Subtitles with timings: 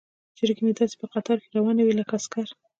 [0.37, 2.47] چرګې مې داسې په قطار کې روانې وي لکه عسکر.